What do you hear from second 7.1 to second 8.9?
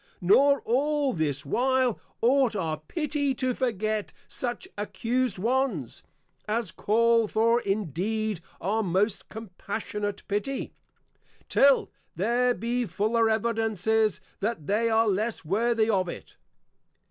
for indeed our